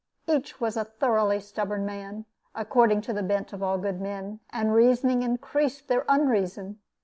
Each 0.25 0.59
was 0.59 0.77
a 0.77 0.83
thoroughly 0.85 1.39
stubborn 1.39 1.85
man, 1.85 2.25
according 2.55 3.01
to 3.01 3.13
the 3.13 3.21
bent 3.21 3.53
of 3.53 3.61
all 3.61 3.77
good 3.77 4.01
men, 4.01 4.39
and 4.49 4.73
reasoning 4.73 5.21
increased 5.21 5.87
their 5.89 6.05
unreason. 6.09 6.79